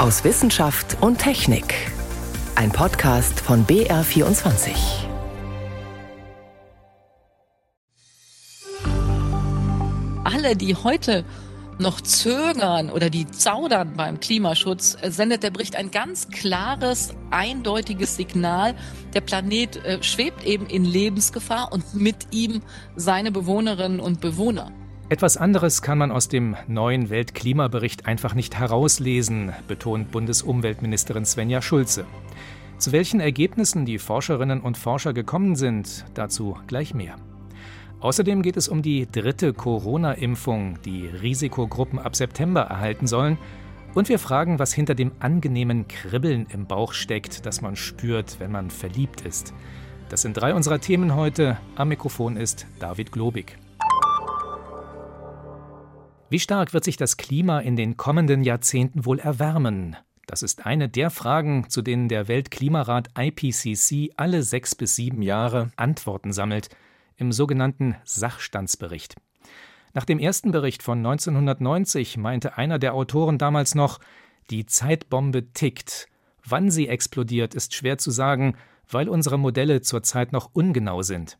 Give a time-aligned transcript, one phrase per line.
[0.00, 1.74] aus Wissenschaft und Technik.
[2.54, 4.70] Ein Podcast von BR24.
[10.24, 11.26] Alle, die heute
[11.78, 18.74] noch zögern oder die zaudern beim Klimaschutz, sendet der Bericht ein ganz klares, eindeutiges Signal.
[19.12, 22.62] Der Planet äh, schwebt eben in Lebensgefahr und mit ihm
[22.96, 24.72] seine Bewohnerinnen und Bewohner.
[25.10, 32.04] Etwas anderes kann man aus dem neuen Weltklimabericht einfach nicht herauslesen, betont Bundesumweltministerin Svenja Schulze.
[32.78, 37.16] Zu welchen Ergebnissen die Forscherinnen und Forscher gekommen sind, dazu gleich mehr.
[37.98, 43.36] Außerdem geht es um die dritte Corona-Impfung, die Risikogruppen ab September erhalten sollen.
[43.94, 48.52] Und wir fragen, was hinter dem angenehmen Kribbeln im Bauch steckt, das man spürt, wenn
[48.52, 49.54] man verliebt ist.
[50.08, 51.58] Das sind drei unserer Themen heute.
[51.74, 53.59] Am Mikrofon ist David Globig.
[56.30, 59.96] Wie stark wird sich das Klima in den kommenden Jahrzehnten wohl erwärmen?
[60.28, 65.72] Das ist eine der Fragen, zu denen der Weltklimarat IPCC alle sechs bis sieben Jahre
[65.74, 66.68] Antworten sammelt,
[67.16, 69.16] im sogenannten Sachstandsbericht.
[69.92, 73.98] Nach dem ersten Bericht von 1990 meinte einer der Autoren damals noch,
[74.50, 76.06] die Zeitbombe tickt.
[76.44, 78.54] Wann sie explodiert, ist schwer zu sagen,
[78.88, 81.38] weil unsere Modelle zurzeit noch ungenau sind.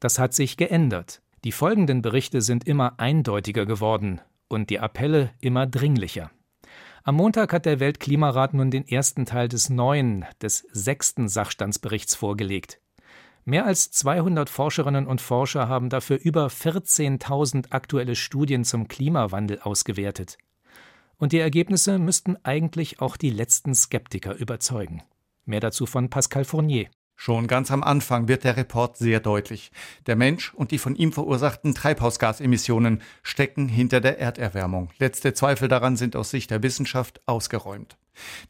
[0.00, 1.21] Das hat sich geändert.
[1.44, 6.30] Die folgenden Berichte sind immer eindeutiger geworden und die Appelle immer dringlicher.
[7.02, 12.78] Am Montag hat der Weltklimarat nun den ersten Teil des neuen, des sechsten Sachstandsberichts vorgelegt.
[13.44, 20.38] Mehr als 200 Forscherinnen und Forscher haben dafür über 14.000 aktuelle Studien zum Klimawandel ausgewertet.
[21.16, 25.02] Und die Ergebnisse müssten eigentlich auch die letzten Skeptiker überzeugen.
[25.44, 26.88] Mehr dazu von Pascal Fournier.
[27.24, 29.70] Schon ganz am Anfang wird der Report sehr deutlich.
[30.06, 34.90] Der Mensch und die von ihm verursachten Treibhausgasemissionen stecken hinter der Erderwärmung.
[34.98, 37.96] Letzte Zweifel daran sind aus Sicht der Wissenschaft ausgeräumt.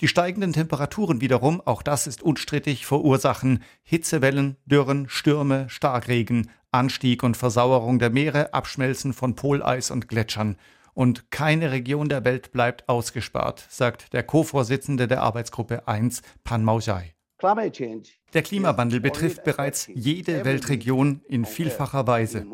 [0.00, 7.36] Die steigenden Temperaturen wiederum, auch das ist unstrittig, verursachen Hitzewellen, Dürren, Stürme, Starkregen, Anstieg und
[7.36, 10.56] Versauerung der Meere, Abschmelzen von Poleis und Gletschern.
[10.94, 17.12] Und keine Region der Welt bleibt ausgespart, sagt der Co-Vorsitzende der Arbeitsgruppe 1, Pan Maujai.
[17.42, 22.46] Der Klimawandel betrifft bereits jede Weltregion in vielfacher Weise.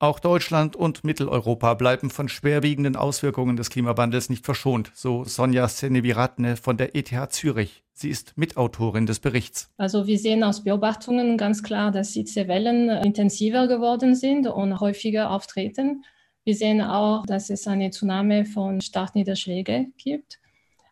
[0.00, 6.56] Auch Deutschland und Mitteleuropa bleiben von schwerwiegenden Auswirkungen des Klimawandels nicht verschont, so Sonja Seneviratne
[6.56, 7.84] von der ETH Zürich.
[7.94, 9.70] Sie ist Mitautorin des Berichts.
[9.76, 16.04] Also wir sehen aus Beobachtungen ganz klar, dass Hitzewellen intensiver geworden sind und häufiger auftreten.
[16.42, 20.40] Wir sehen auch, dass es eine Zunahme von Starkniederschlägen gibt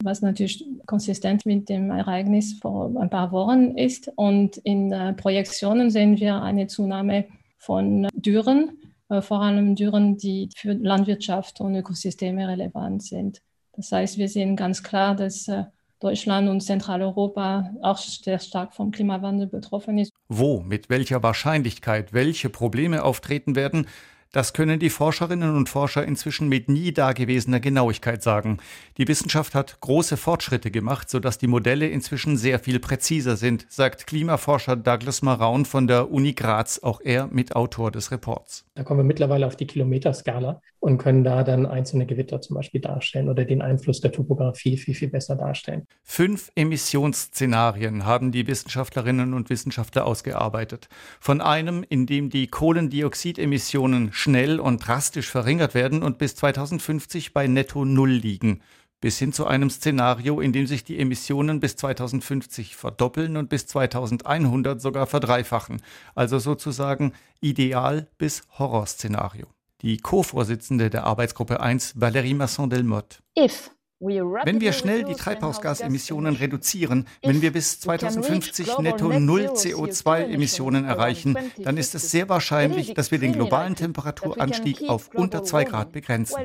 [0.05, 4.11] was natürlich konsistent mit dem Ereignis vor ein paar Wochen ist.
[4.17, 7.27] Und in äh, Projektionen sehen wir eine Zunahme
[7.59, 13.41] von Dürren, äh, vor allem Dürren, die für Landwirtschaft und Ökosysteme relevant sind.
[13.75, 15.65] Das heißt, wir sehen ganz klar, dass äh,
[16.01, 20.13] Deutschland und Zentraleuropa auch sehr stark vom Klimawandel betroffen ist.
[20.29, 23.87] Wo, mit welcher Wahrscheinlichkeit welche Probleme auftreten werden,
[24.33, 28.59] das können die Forscherinnen und Forscher inzwischen mit nie dagewesener Genauigkeit sagen.
[28.97, 34.07] Die Wissenschaft hat große Fortschritte gemacht, sodass die Modelle inzwischen sehr viel präziser sind, sagt
[34.07, 38.65] Klimaforscher Douglas Maraun von der Uni Graz, auch er Mitautor des Reports.
[38.75, 42.81] Da kommen wir mittlerweile auf die Kilometerskala und können da dann einzelne Gewitter zum Beispiel
[42.81, 45.87] darstellen oder den Einfluss der Topografie viel, viel besser darstellen.
[46.03, 50.89] Fünf Emissionsszenarien haben die Wissenschaftlerinnen und Wissenschaftler ausgearbeitet.
[51.21, 57.49] Von einem, in dem die Kohlendioxidemissionen schnell und drastisch verringert werden und bis 2050 bei
[57.49, 58.63] netto Null liegen,
[59.01, 63.67] bis hin zu einem Szenario, in dem sich die Emissionen bis 2050 verdoppeln und bis
[63.67, 65.83] 2100 sogar verdreifachen,
[66.15, 69.49] also sozusagen Ideal- bis Horrorszenario.
[69.83, 73.19] Die Co-Vorsitzende der Arbeitsgruppe 1, Valérie Masson-Delmotte.
[73.37, 73.73] If
[74.03, 81.77] wenn wir schnell die Treibhausgasemissionen reduzieren, wenn wir bis 2050 netto Null CO2-Emissionen erreichen, dann
[81.77, 86.37] ist es sehr wahrscheinlich, dass wir den globalen Temperaturanstieg auf unter 2 Grad begrenzen.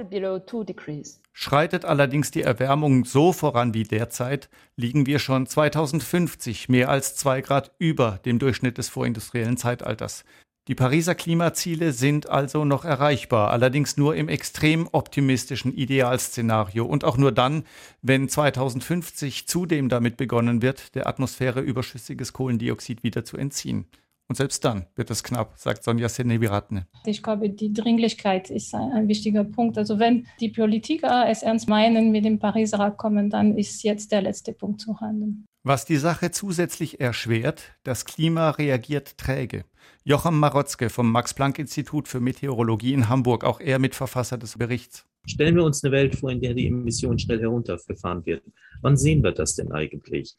[1.34, 7.42] Schreitet allerdings die Erwärmung so voran wie derzeit, liegen wir schon 2050 mehr als 2
[7.42, 10.24] Grad über dem Durchschnitt des vorindustriellen Zeitalters.
[10.68, 17.16] Die Pariser Klimaziele sind also noch erreichbar, allerdings nur im extrem optimistischen Idealszenario und auch
[17.16, 17.64] nur dann,
[18.02, 23.86] wenn 2050 zudem damit begonnen wird, der Atmosphäre überschüssiges Kohlendioxid wieder zu entziehen.
[24.28, 26.86] Und selbst dann wird es knapp, sagt Sonja Seneviratne.
[27.06, 29.78] Ich glaube, die Dringlichkeit ist ein, wichtiger Punkt.
[29.78, 34.22] Also wenn die Politiker es ernst meinen mit dem Pariser Abkommen, dann ist jetzt der
[34.22, 35.46] letzte Punkt zu handeln.
[35.64, 39.64] Was die Sache zusätzlich erschwert, das Klima reagiert träge.
[40.04, 45.06] Joachim Marotzke vom Max-Planck-Institut für Meteorologie in Hamburg, auch er Mitverfasser des Berichts.
[45.26, 48.54] Stellen wir uns eine Welt vor, in der die Emissionen schnell heruntergefahren werden.
[48.82, 50.36] Wann sehen wir das denn eigentlich?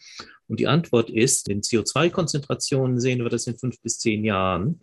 [0.47, 4.81] Und die Antwort ist, in CO2-Konzentrationen sehen wir das in fünf bis zehn Jahren.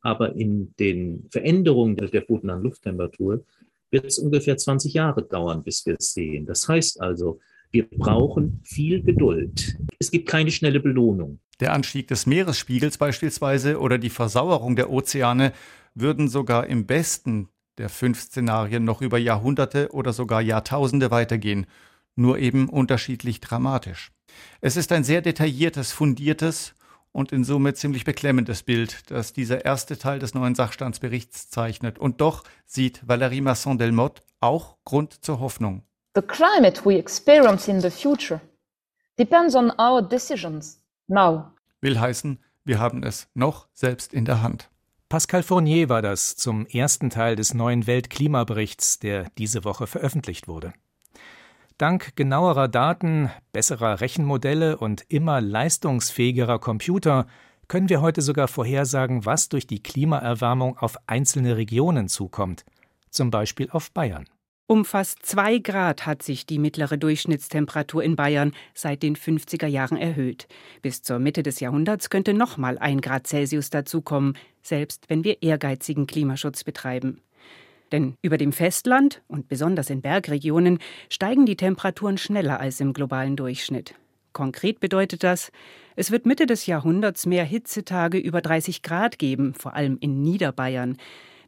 [0.00, 3.44] Aber in den Veränderungen der bodennahen Lufttemperatur
[3.90, 6.46] wird es ungefähr 20 Jahre dauern, bis wir es sehen.
[6.46, 9.76] Das heißt also, wir brauchen viel Geduld.
[9.98, 11.40] Es gibt keine schnelle Belohnung.
[11.60, 15.52] Der Anstieg des Meeresspiegels beispielsweise oder die Versauerung der Ozeane
[15.94, 17.48] würden sogar im besten
[17.78, 21.66] der fünf Szenarien noch über Jahrhunderte oder sogar Jahrtausende weitergehen,
[22.16, 24.12] nur eben unterschiedlich dramatisch.
[24.60, 26.74] Es ist ein sehr detailliertes, fundiertes
[27.12, 31.98] und in Summe ziemlich beklemmendes Bild, das dieser erste Teil des neuen Sachstandsberichts zeichnet.
[31.98, 35.82] Und doch sieht Valérie Masson-Delmotte auch Grund zur Hoffnung.
[36.18, 38.40] The climate we experience in the future
[39.16, 41.52] depends on our decisions now.
[41.80, 44.68] Will heißen, wir haben es noch selbst in der Hand.
[45.08, 50.72] Pascal Fournier war das zum ersten Teil des neuen Weltklimaberichts, der diese Woche veröffentlicht wurde.
[51.76, 57.28] Dank genauerer Daten, besserer Rechenmodelle und immer leistungsfähigerer Computer
[57.68, 62.64] können wir heute sogar vorhersagen, was durch die Klimaerwärmung auf einzelne Regionen zukommt,
[63.08, 64.26] zum Beispiel auf Bayern.
[64.70, 69.96] Um fast zwei Grad hat sich die mittlere Durchschnittstemperatur in Bayern seit den 50er Jahren
[69.96, 70.46] erhöht.
[70.82, 76.06] Bis zur Mitte des Jahrhunderts könnte nochmal ein Grad Celsius dazukommen, selbst wenn wir ehrgeizigen
[76.06, 77.22] Klimaschutz betreiben.
[77.92, 83.36] Denn über dem Festland und besonders in Bergregionen steigen die Temperaturen schneller als im globalen
[83.36, 83.94] Durchschnitt.
[84.34, 85.50] Konkret bedeutet das,
[85.96, 90.98] es wird Mitte des Jahrhunderts mehr Hitzetage über 30 Grad geben, vor allem in Niederbayern.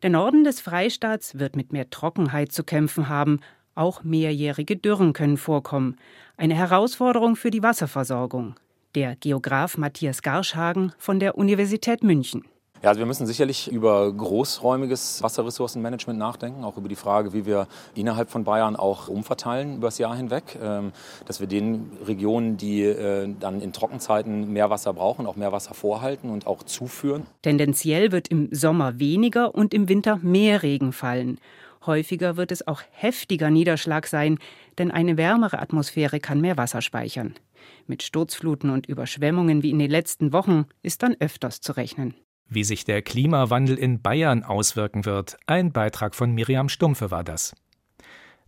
[0.03, 3.41] Der Norden des Freistaats wird mit mehr Trockenheit zu kämpfen haben.
[3.75, 5.97] Auch mehrjährige Dürren können vorkommen.
[6.39, 8.55] Eine Herausforderung für die Wasserversorgung.
[8.95, 12.45] Der Geograf Matthias Garschhagen von der Universität München.
[12.83, 17.67] Ja, also wir müssen sicherlich über großräumiges Wasserressourcenmanagement nachdenken, auch über die Frage, wie wir
[17.95, 20.93] innerhalb von Bayern auch umverteilen über das Jahr hinweg, ähm,
[21.27, 25.75] dass wir den Regionen, die äh, dann in Trockenzeiten mehr Wasser brauchen, auch mehr Wasser
[25.75, 27.27] vorhalten und auch zuführen.
[27.43, 31.39] Tendenziell wird im Sommer weniger und im Winter mehr Regen fallen.
[31.85, 34.39] Häufiger wird es auch heftiger Niederschlag sein,
[34.79, 37.35] denn eine wärmere Atmosphäre kann mehr Wasser speichern.
[37.87, 42.15] Mit Sturzfluten und Überschwemmungen wie in den letzten Wochen ist dann öfters zu rechnen.
[42.53, 47.55] Wie sich der Klimawandel in Bayern auswirken wird, ein Beitrag von Miriam Stumpfe war das.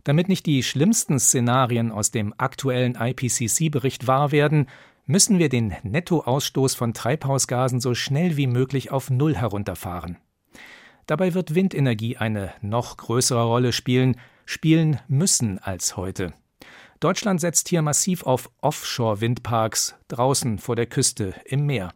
[0.03, 4.67] Damit nicht die schlimmsten Szenarien aus dem aktuellen IPCC-Bericht wahr werden,
[5.05, 10.17] müssen wir den Nettoausstoß von Treibhausgasen so schnell wie möglich auf Null herunterfahren.
[11.05, 16.33] Dabei wird Windenergie eine noch größere Rolle spielen, spielen müssen als heute.
[16.99, 21.93] Deutschland setzt hier massiv auf Offshore-Windparks draußen vor der Küste im Meer.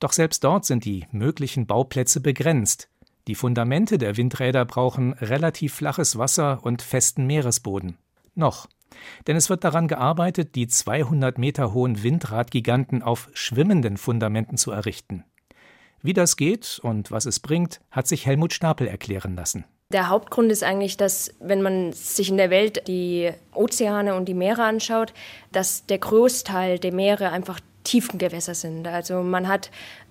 [0.00, 2.88] Doch selbst dort sind die möglichen Bauplätze begrenzt.
[3.26, 7.98] Die Fundamente der Windräder brauchen relativ flaches Wasser und festen Meeresboden.
[8.34, 8.68] Noch.
[9.26, 15.24] Denn es wird daran gearbeitet, die 200 Meter hohen Windradgiganten auf schwimmenden Fundamenten zu errichten.
[16.00, 19.64] Wie das geht und was es bringt, hat sich Helmut Stapel erklären lassen.
[19.90, 24.34] Der Hauptgrund ist eigentlich, dass wenn man sich in der Welt die Ozeane und die
[24.34, 25.14] Meere anschaut,
[25.50, 28.86] dass der Großteil der Meere einfach Tiefengewässer sind.
[28.86, 29.70] Also man hat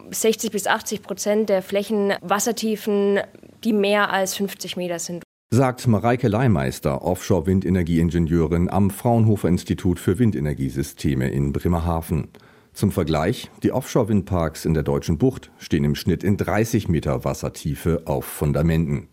[0.09, 3.19] 60 bis 80 Prozent der Flächen Wassertiefen,
[3.63, 5.24] die mehr als 50 Meter sind.
[5.50, 12.30] Sagt Mareike Leimeister, Offshore-Windenergieingenieurin am Fraunhofer Institut für Windenergiesysteme in Bremerhaven.
[12.73, 18.02] Zum Vergleich, die Offshore-Windparks in der deutschen Bucht stehen im Schnitt in 30 Meter Wassertiefe
[18.06, 19.07] auf Fundamenten.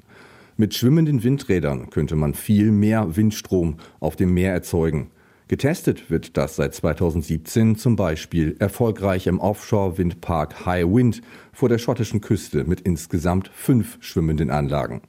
[0.57, 5.11] Mit schwimmenden Windrädern könnte man viel mehr Windstrom auf dem Meer erzeugen.
[5.47, 11.21] Getestet wird das seit 2017 zum Beispiel erfolgreich im Offshore-Windpark High Wind
[11.53, 15.03] vor der schottischen Küste mit insgesamt fünf schwimmenden Anlagen.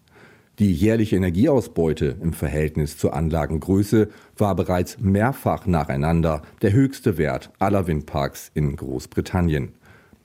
[0.59, 7.87] Die jährliche Energieausbeute im Verhältnis zur Anlagengröße war bereits mehrfach nacheinander der höchste Wert aller
[7.87, 9.73] Windparks in Großbritannien.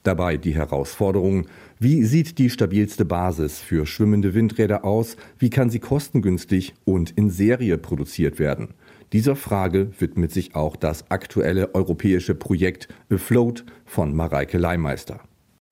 [0.02, 1.46] Dabei die Herausforderung,
[1.78, 7.30] wie sieht die stabilste Basis für schwimmende Windräder aus, wie kann sie kostengünstig und in
[7.30, 8.74] Serie produziert werden.
[9.12, 15.20] Dieser Frage widmet sich auch das aktuelle europäische Projekt Afloat von Mareike Leimeister.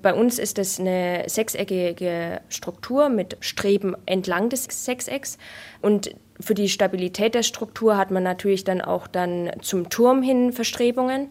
[0.03, 5.39] Bei uns ist es eine sechseckige Struktur mit Streben entlang des Sechsecks
[5.83, 10.53] und für die Stabilität der Struktur hat man natürlich dann auch dann zum Turm hin
[10.53, 11.29] Verstrebungen.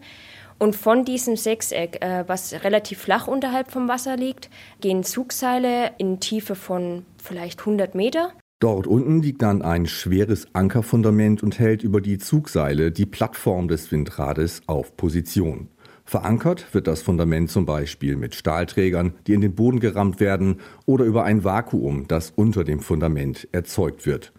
[0.58, 4.50] Und von diesem Sechseck, äh, was relativ flach unterhalb vom Wasser liegt,
[4.80, 8.32] gehen Zugseile in Tiefe von vielleicht 100 Meter.
[8.60, 13.92] Dort unten liegt dann ein schweres Ankerfundament und hält über die Zugseile die Plattform des
[13.92, 15.68] Windrades auf Position.
[16.04, 21.04] Verankert wird das Fundament zum Beispiel mit Stahlträgern, die in den Boden gerammt werden, oder
[21.04, 24.32] über ein Vakuum, das unter dem Fundament erzeugt wird.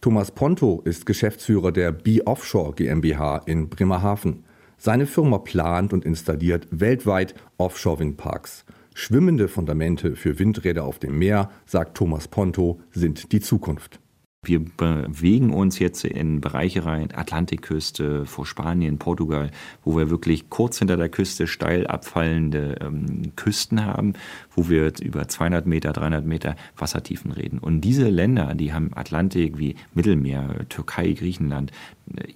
[0.00, 4.44] Thomas Ponto ist Geschäftsführer der B Offshore GmbH in Bremerhaven.
[4.78, 8.64] Seine Firma plant und installiert weltweit Offshore-Windparks.
[8.94, 14.00] Schwimmende Fundamente für Windräder auf dem Meer, sagt Thomas Ponto, sind die Zukunft.
[14.42, 19.50] Wir bewegen uns jetzt in Bereiche rein, Atlantikküste, vor Spanien, Portugal,
[19.84, 24.14] wo wir wirklich kurz hinter der Küste steil abfallende ähm, Küsten haben,
[24.56, 27.58] wo wir über 200 Meter, 300 Meter Wassertiefen reden.
[27.58, 31.70] Und diese Länder, die haben Atlantik wie Mittelmeer, Türkei, Griechenland,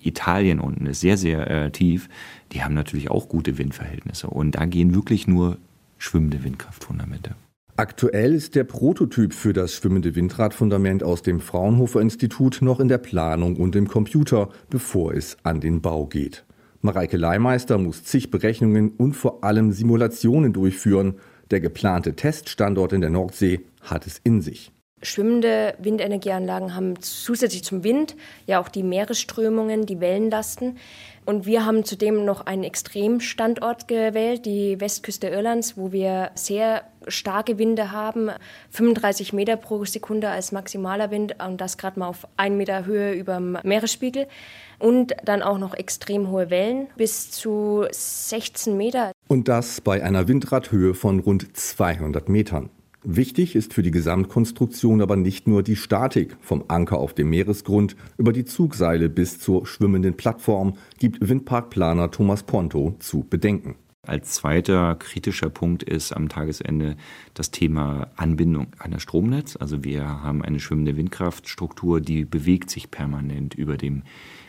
[0.03, 2.11] Italien unten ist sehr, sehr äh, tief,
[2.53, 4.27] die haben natürlich auch gute Windverhältnisse.
[4.27, 5.57] Und da gehen wirklich nur
[6.05, 7.35] schwimmende Windkraftfundamente.
[7.77, 12.99] Aktuell ist der Prototyp für das schwimmende Windradfundament aus dem Fraunhofer Institut noch in der
[12.99, 16.45] Planung und im Computer, bevor es an den Bau geht.
[16.83, 21.17] Mareike Leimeister muss zig Berechnungen und vor allem Simulationen durchführen.
[21.51, 24.71] Der geplante Teststandort in der Nordsee hat es in sich.
[25.05, 30.79] Schwimmende Windenergieanlagen haben zusätzlich zum Wind ja auch die Meeresströmungen, die Wellenlasten.
[31.27, 37.59] Und wir haben zudem noch einen Extremstandort gewählt, die Westküste Irlands, wo wir sehr starke
[37.59, 38.31] Winde haben,
[38.71, 43.15] 35 Meter pro Sekunde als maximaler Wind und das gerade mal auf 1 Meter Höhe
[43.15, 44.27] über dem Meeresspiegel.
[44.79, 49.13] Und dann auch noch extrem hohe Wellen bis zu 16 Meter.
[49.29, 52.69] Und das bei einer Windradhöhe von rund 200 Metern.
[53.07, 57.97] Wichtig ist für die Gesamtkonstruktion aber nicht nur die Statik vom Anker auf dem Meeresgrund
[58.17, 63.75] über die Zugseile bis zur schwimmenden Plattform, gibt Windparkplaner Thomas Ponto zu bedenken.
[64.07, 66.97] Als zweiter kritischer Punkt ist am Tagesende
[67.35, 69.57] das Thema Anbindung an das Stromnetz.
[69.57, 74.03] Also wir haben eine schwimmende Windkraftstruktur, die bewegt sich permanent über dem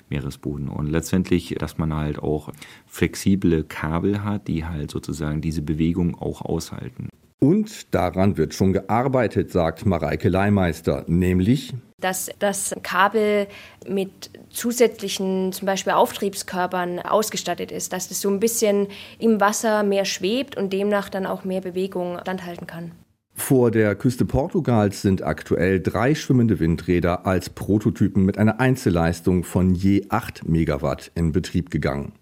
[0.09, 0.69] Meeresboden.
[0.69, 2.53] Und letztendlich, dass man halt auch
[2.85, 7.09] flexible Kabel hat, die halt sozusagen diese Bewegung auch aushalten.
[7.39, 13.47] Und daran wird schon gearbeitet, sagt Mareike Leimeister, nämlich dass das Kabel
[13.87, 18.87] mit zusätzlichen zum Beispiel Auftriebskörpern ausgestattet ist, dass es so ein bisschen
[19.17, 22.91] im Wasser mehr schwebt und demnach dann auch mehr Bewegung standhalten kann.
[23.33, 29.73] Vor der Küste Portugals sind aktuell drei schwimmende Windräder als Prototypen mit einer Einzelleistung von
[29.73, 32.13] je 8 Megawatt in Betrieb gegangen.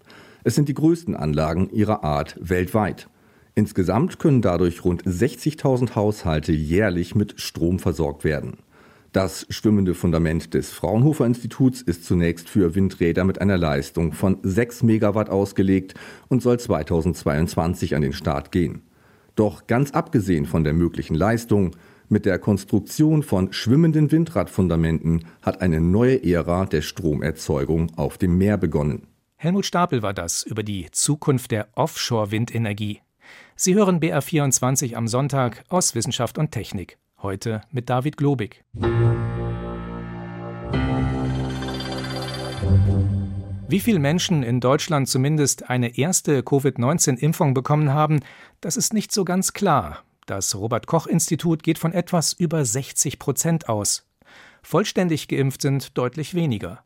[0.42, 3.08] Es sind die größten Anlagen ihrer Art weltweit.
[3.54, 8.58] Insgesamt können dadurch rund 60.000 Haushalte jährlich mit Strom versorgt werden.
[9.12, 14.82] Das schwimmende Fundament des Fraunhofer Instituts ist zunächst für Windräder mit einer Leistung von 6
[14.82, 15.94] Megawatt ausgelegt
[16.26, 18.82] und soll 2022 an den Start gehen.
[19.36, 21.76] Doch ganz abgesehen von der möglichen Leistung,
[22.08, 28.58] mit der Konstruktion von schwimmenden Windradfundamenten hat eine neue Ära der Stromerzeugung auf dem Meer
[28.58, 29.06] begonnen.
[29.36, 33.03] Helmut Stapel war das über die Zukunft der Offshore-Windenergie.
[33.56, 36.98] Sie hören BR24 am Sonntag aus Wissenschaft und Technik.
[37.22, 38.64] Heute mit David Globig.
[43.68, 48.20] Wie viele Menschen in Deutschland zumindest eine erste Covid-19-Impfung bekommen haben,
[48.60, 50.02] das ist nicht so ganz klar.
[50.26, 54.04] Das Robert Koch Institut geht von etwas über 60 Prozent aus.
[54.62, 56.82] Vollständig geimpft sind deutlich weniger.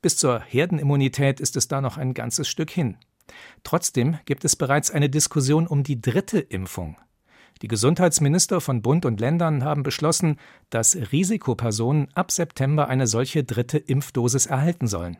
[0.00, 2.96] Bis zur Herdenimmunität ist es da noch ein ganzes Stück hin.
[3.64, 6.96] Trotzdem gibt es bereits eine Diskussion um die dritte Impfung.
[7.62, 10.36] Die Gesundheitsminister von Bund und Ländern haben beschlossen,
[10.70, 15.18] dass Risikopersonen ab September eine solche dritte Impfdosis erhalten sollen.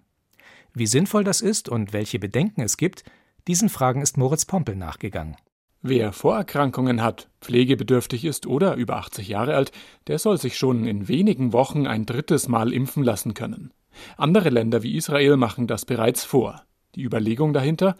[0.75, 3.05] Wie sinnvoll das ist und welche Bedenken es gibt,
[3.47, 5.37] diesen Fragen ist Moritz Pompel nachgegangen.
[5.83, 9.73] Wer Vorerkrankungen hat, pflegebedürftig ist oder über 80 Jahre alt,
[10.07, 13.73] der soll sich schon in wenigen Wochen ein drittes Mal impfen lassen können.
[14.17, 16.65] Andere Länder wie Israel machen das bereits vor.
[16.95, 17.97] Die Überlegung dahinter?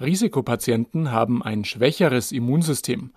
[0.00, 3.10] Risikopatienten haben ein schwächeres Immunsystem.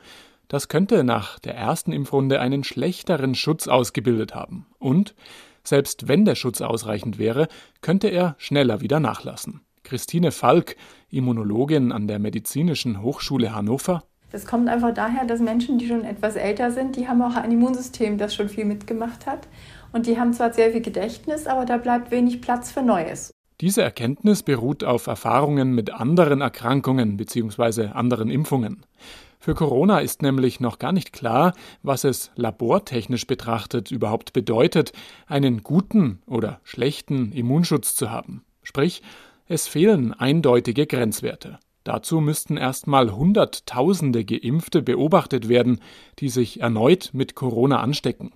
[0.50, 4.66] Das könnte nach der ersten Impfrunde einen schlechteren Schutz ausgebildet haben.
[4.80, 5.16] Und
[5.64, 7.48] selbst wenn der Schutz ausreichend wäre,
[7.82, 9.62] könnte er schneller wieder nachlassen.
[9.84, 10.76] Christine Falk,
[11.10, 14.04] Immunologin an der Medizinischen Hochschule Hannover.
[14.32, 17.52] Das kommt einfach daher, dass Menschen, die schon etwas älter sind, die haben auch ein
[17.52, 19.48] Immunsystem, das schon viel mitgemacht hat.
[19.92, 23.32] Und die haben zwar sehr viel Gedächtnis, aber da bleibt wenig Platz für Neues.
[23.62, 27.88] Diese Erkenntnis beruht auf Erfahrungen mit anderen Erkrankungen bzw.
[27.88, 28.86] anderen Impfungen.
[29.40, 34.94] Für Corona ist nämlich noch gar nicht klar, was es labortechnisch betrachtet überhaupt bedeutet,
[35.28, 38.46] einen guten oder schlechten Immunschutz zu haben.
[38.64, 39.02] Sprich,
[39.46, 41.60] es fehlen eindeutige Grenzwerte.
[41.84, 45.82] Dazu müssten erstmal Hunderttausende Geimpfte beobachtet werden,
[46.20, 48.32] die sich erneut mit Corona anstecken.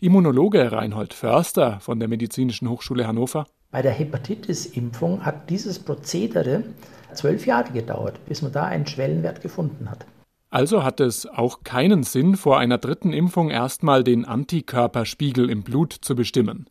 [0.00, 6.64] Immunologe Reinhold Förster von der Medizinischen Hochschule Hannover Bei der Hepatitis-Impfung hat dieses Prozedere
[7.12, 10.06] zwölf Jahre gedauert, bis man da einen Schwellenwert gefunden hat.
[10.48, 15.92] Also hat es auch keinen Sinn, vor einer dritten Impfung erstmal den Antikörperspiegel im Blut
[15.92, 16.70] zu bestimmen.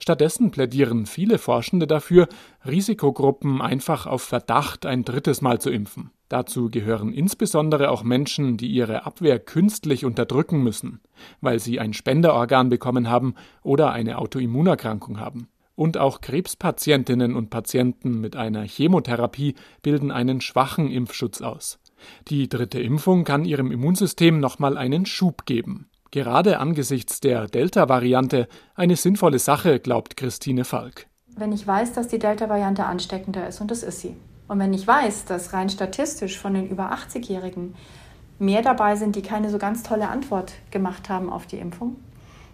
[0.00, 2.28] Stattdessen plädieren viele Forschende dafür,
[2.66, 6.10] Risikogruppen einfach auf Verdacht ein drittes Mal zu impfen.
[6.30, 11.00] Dazu gehören insbesondere auch Menschen, die ihre Abwehr künstlich unterdrücken müssen,
[11.42, 15.48] weil sie ein Spenderorgan bekommen haben oder eine Autoimmunerkrankung haben.
[15.78, 21.78] Und auch Krebspatientinnen und Patienten mit einer Chemotherapie bilden einen schwachen Impfschutz aus.
[22.26, 25.88] Die dritte Impfung kann ihrem Immunsystem nochmal einen Schub geben.
[26.10, 31.06] Gerade angesichts der Delta-Variante eine sinnvolle Sache, glaubt Christine Falk.
[31.36, 34.16] Wenn ich weiß, dass die Delta-Variante ansteckender ist, und das ist sie,
[34.48, 37.76] und wenn ich weiß, dass rein statistisch von den über 80-Jährigen
[38.40, 41.94] mehr dabei sind, die keine so ganz tolle Antwort gemacht haben auf die Impfung,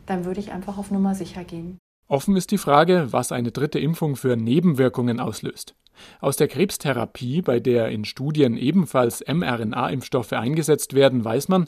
[0.04, 1.78] dann würde ich einfach auf Nummer sicher gehen.
[2.06, 5.74] Offen ist die Frage, was eine dritte Impfung für Nebenwirkungen auslöst.
[6.20, 11.66] Aus der Krebstherapie, bei der in Studien ebenfalls mRNA-Impfstoffe eingesetzt werden, weiß man,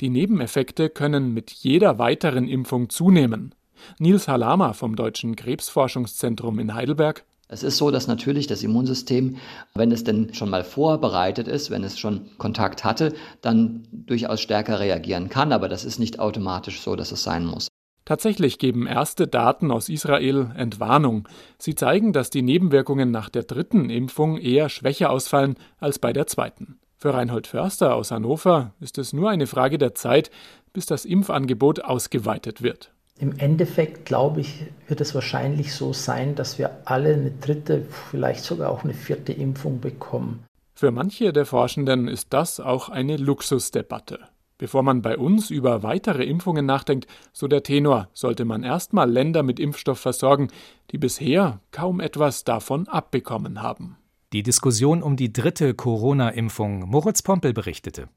[0.00, 3.54] die Nebeneffekte können mit jeder weiteren Impfung zunehmen.
[3.98, 7.24] Nils Halama vom Deutschen Krebsforschungszentrum in Heidelberg.
[7.50, 9.36] Es ist so, dass natürlich das Immunsystem,
[9.74, 14.80] wenn es denn schon mal vorbereitet ist, wenn es schon Kontakt hatte, dann durchaus stärker
[14.80, 15.52] reagieren kann.
[15.52, 17.67] Aber das ist nicht automatisch so, dass es sein muss.
[18.08, 21.28] Tatsächlich geben erste Daten aus Israel Entwarnung.
[21.58, 26.26] Sie zeigen, dass die Nebenwirkungen nach der dritten Impfung eher schwächer ausfallen als bei der
[26.26, 26.78] zweiten.
[26.96, 30.30] Für Reinhold Förster aus Hannover ist es nur eine Frage der Zeit,
[30.72, 32.92] bis das Impfangebot ausgeweitet wird.
[33.18, 38.42] Im Endeffekt, glaube ich, wird es wahrscheinlich so sein, dass wir alle eine dritte, vielleicht
[38.42, 40.46] sogar auch eine vierte Impfung bekommen.
[40.74, 44.20] Für manche der Forschenden ist das auch eine Luxusdebatte.
[44.58, 49.44] Bevor man bei uns über weitere Impfungen nachdenkt, so der Tenor, sollte man erstmal Länder
[49.44, 50.48] mit Impfstoff versorgen,
[50.90, 53.96] die bisher kaum etwas davon abbekommen haben.
[54.32, 56.80] Die Diskussion um die dritte Corona-Impfung.
[56.88, 58.08] Moritz Pompel berichtete.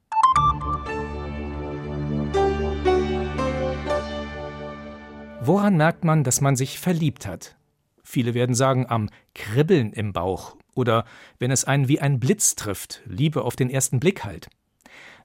[5.41, 7.55] Woran merkt man, dass man sich verliebt hat?
[8.03, 11.05] Viele werden sagen, am Kribbeln im Bauch oder
[11.37, 14.49] wenn es einen wie ein Blitz trifft, Liebe auf den ersten Blick halt.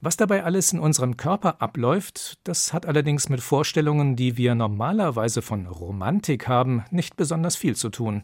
[0.01, 5.41] Was dabei alles in unserem Körper abläuft, das hat allerdings mit Vorstellungen, die wir normalerweise
[5.41, 8.23] von Romantik haben, nicht besonders viel zu tun.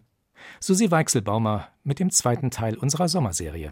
[0.60, 3.72] Susi Weichselbaumer mit dem zweiten Teil unserer Sommerserie.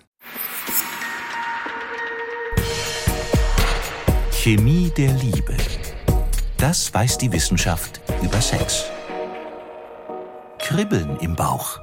[4.32, 5.56] Chemie der Liebe.
[6.58, 8.86] Das weiß die Wissenschaft über Sex.
[10.58, 11.80] Kribbeln im Bauch.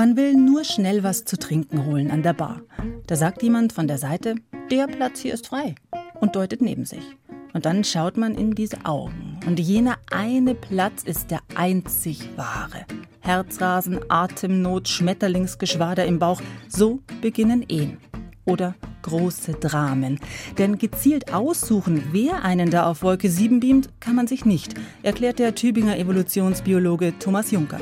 [0.00, 2.62] Man will nur schnell was zu trinken holen an der Bar.
[3.06, 4.36] Da sagt jemand von der Seite,
[4.70, 5.74] der Platz hier ist frei
[6.22, 7.18] und deutet neben sich.
[7.52, 9.38] Und dann schaut man in diese Augen.
[9.46, 12.86] Und jener eine Platz ist der einzig wahre.
[13.20, 17.98] Herzrasen, Atemnot, Schmetterlingsgeschwader im Bauch, so beginnen Ehen.
[18.46, 20.18] Oder große Dramen.
[20.56, 25.38] Denn gezielt aussuchen, wer einen da auf Wolke 7 beamt, kann man sich nicht, erklärt
[25.38, 27.80] der Tübinger Evolutionsbiologe Thomas Juncker.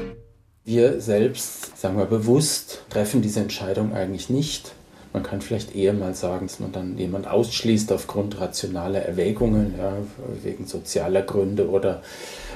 [0.68, 4.74] Wir selbst, sagen wir bewusst, treffen diese Entscheidung eigentlich nicht.
[5.14, 9.94] Man kann vielleicht eher mal sagen, dass man dann jemand ausschließt aufgrund rationaler Erwägungen, ja,
[10.42, 12.02] wegen sozialer Gründe oder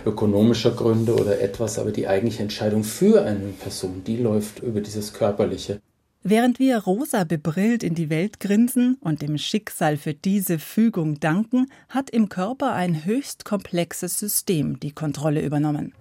[0.05, 5.15] ökonomischer Gründe oder etwas, aber die eigentliche Entscheidung für eine Person, die läuft über dieses
[5.15, 5.81] Körperliche.
[6.23, 11.69] Während wir rosa bebrillt in die Welt grinsen und dem Schicksal für diese Fügung danken,
[11.89, 15.95] hat im Körper ein höchst komplexes System die Kontrolle übernommen.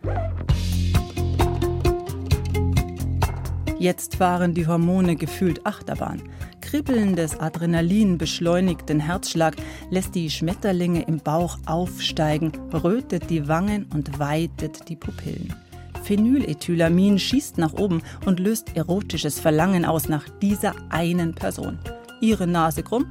[3.81, 6.21] Jetzt fahren die Hormone gefühlt Achterbahn.
[6.61, 9.55] Kribbelndes Adrenalin beschleunigt den Herzschlag,
[9.89, 15.55] lässt die Schmetterlinge im Bauch aufsteigen, rötet die Wangen und weitet die Pupillen.
[16.03, 21.79] Phenylethylamin schießt nach oben und löst erotisches Verlangen aus nach dieser einen Person.
[22.21, 23.07] Ihre Nase krumm,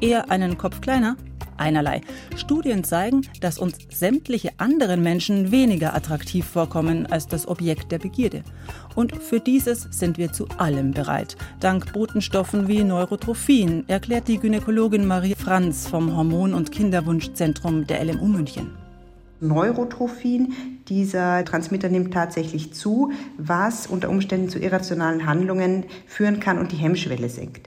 [0.00, 1.16] er einen Kopf kleiner,
[1.58, 2.00] einerlei.
[2.36, 8.42] Studien zeigen, dass uns sämtliche anderen Menschen weniger attraktiv vorkommen als das Objekt der Begierde.
[8.94, 11.36] Und für dieses sind wir zu allem bereit.
[11.60, 18.26] Dank Botenstoffen wie Neurotrophin, erklärt die Gynäkologin Marie Franz vom Hormon- und Kinderwunschzentrum der LMU
[18.26, 18.70] München.
[19.40, 20.52] Neurotrophin,
[20.88, 26.76] dieser Transmitter nimmt tatsächlich zu, was unter Umständen zu irrationalen Handlungen führen kann und die
[26.76, 27.66] Hemmschwelle senkt.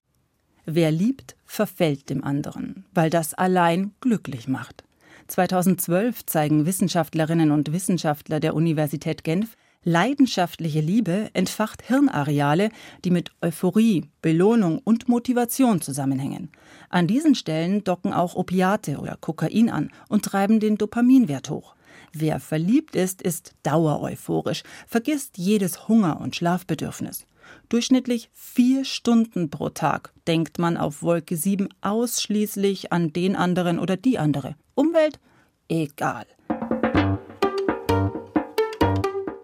[0.65, 4.85] Wer liebt, verfällt dem anderen, weil das allein glücklich macht.
[5.27, 12.69] 2012 zeigen Wissenschaftlerinnen und Wissenschaftler der Universität Genf, Leidenschaftliche Liebe entfacht Hirnareale,
[13.03, 16.51] die mit Euphorie, Belohnung und Motivation zusammenhängen.
[16.89, 21.75] An diesen Stellen docken auch Opiate oder Kokain an und treiben den Dopaminwert hoch.
[22.13, 27.25] Wer verliebt ist, ist dauereuphorisch, vergisst jedes Hunger- und Schlafbedürfnis.
[27.69, 33.97] Durchschnittlich vier Stunden pro Tag denkt man auf Wolke 7 ausschließlich an den anderen oder
[33.97, 34.55] die andere.
[34.75, 35.19] Umwelt?
[35.67, 36.25] Egal.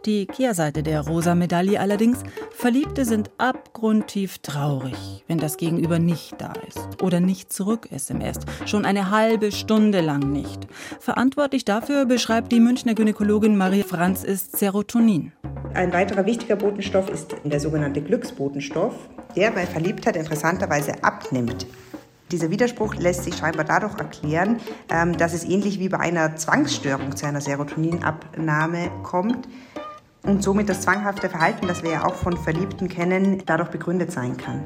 [0.08, 6.54] Die Kehrseite der rosa Medaille allerdings, Verliebte sind abgrundtief traurig, wenn das Gegenüber nicht da
[6.66, 10.66] ist oder nicht zurück SMS, schon eine halbe Stunde lang nicht.
[11.02, 15.34] Verantwortlich dafür beschreibt die Münchner Gynäkologin Marie Franz ist Serotonin.
[15.74, 18.94] Ein weiterer wichtiger Botenstoff ist der sogenannte Glücksbotenstoff,
[19.36, 21.68] der bei Verliebtheit interessanterweise abnimmt.
[22.32, 27.14] Dieser Widerspruch lässt sich scheinbar dadurch erklären, ähm, dass es ähnlich wie bei einer Zwangsstörung
[27.18, 29.50] zu einer Serotoninabnahme kommt
[30.28, 34.38] und somit das zwanghafte Verhalten, das wir ja auch von Verliebten kennen, dadurch begründet sein
[34.38, 34.66] kann.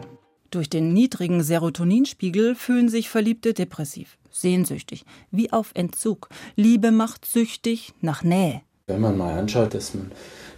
[0.49, 6.27] Durch den niedrigen Serotoninspiegel fühlen sich Verliebte depressiv, sehnsüchtig, wie auf Entzug.
[6.55, 8.61] Liebe macht süchtig nach Nähe.
[8.87, 10.11] Wenn man mal anschaut, dass man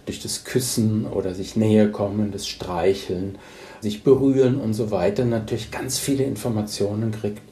[0.06, 3.38] durch das Küssen oder sich näher kommen, das Streicheln,
[3.80, 7.42] sich berühren und so weiter natürlich ganz viele Informationen kriegt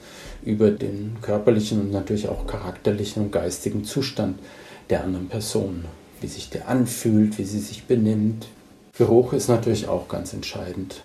[0.43, 4.38] über den körperlichen und natürlich auch charakterlichen und geistigen Zustand
[4.91, 5.85] der anderen Person
[6.23, 8.49] wie sich der anfühlt, wie sie sich benimmt.
[8.97, 11.05] Geruch ist natürlich auch ganz entscheidend.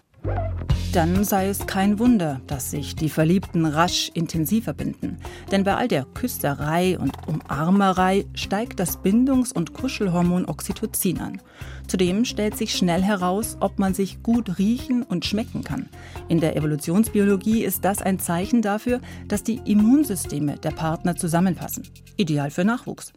[0.94, 5.18] Dann sei es kein Wunder, dass sich die Verliebten rasch intensiver binden.
[5.52, 11.42] Denn bei all der Küsterei und Umarmerei steigt das Bindungs- und Kuschelhormon Oxytocin an.
[11.88, 15.90] Zudem stellt sich schnell heraus, ob man sich gut riechen und schmecken kann.
[16.30, 21.84] In der Evolutionsbiologie ist das ein Zeichen dafür, dass die Immunsysteme der Partner zusammenpassen.
[22.16, 23.14] Ideal für Nachwuchs.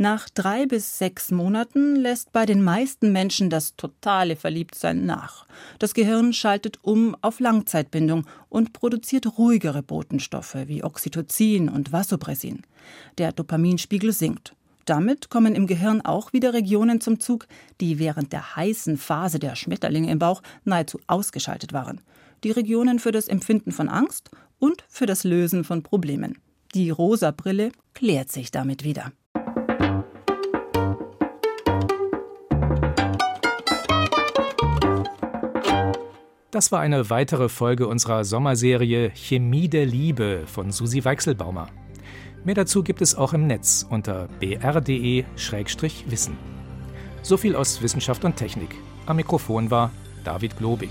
[0.00, 5.44] Nach drei bis sechs Monaten lässt bei den meisten Menschen das totale Verliebtsein nach.
[5.80, 12.62] Das Gehirn schaltet um auf Langzeitbindung und produziert ruhigere Botenstoffe wie Oxytocin und Vasopressin.
[13.18, 14.54] Der Dopaminspiegel sinkt.
[14.84, 17.48] Damit kommen im Gehirn auch wieder Regionen zum Zug,
[17.80, 22.00] die während der heißen Phase der Schmetterlinge im Bauch nahezu ausgeschaltet waren.
[22.44, 24.30] Die Regionen für das Empfinden von Angst
[24.60, 26.38] und für das Lösen von Problemen.
[26.72, 29.10] Die rosa Brille klärt sich damit wieder.
[36.50, 41.68] Das war eine weitere Folge unserer Sommerserie Chemie der Liebe von Susi Weichselbaumer.
[42.42, 45.26] Mehr dazu gibt es auch im Netz unter br.de-wissen.
[47.20, 48.74] So viel aus Wissenschaft und Technik.
[49.04, 49.90] Am Mikrofon war
[50.24, 50.88] David Globig.